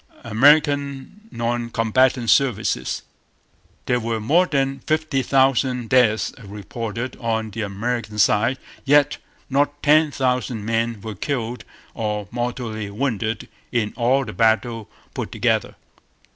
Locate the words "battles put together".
14.33-15.75